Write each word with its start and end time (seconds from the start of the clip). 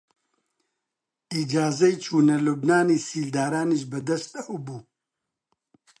ئیجازەی 1.33 1.95
چوونە 2.03 2.37
لوبنانی 2.45 3.03
سیلدارانیش 3.07 3.83
بە 3.91 3.99
دەست 4.07 4.31
ئەو 4.39 4.55
بوو 4.65 4.79